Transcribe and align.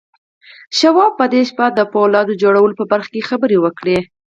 شواب 0.77 1.11
په 1.19 1.25
دې 1.33 1.41
شپه 1.49 1.65
د 1.77 1.79
پولاد 1.93 2.27
جوړولو 2.41 2.77
په 2.79 2.85
برخه 2.91 3.09
کې 3.13 3.27
خبرې 3.29 3.57
وکړې. 3.59 3.97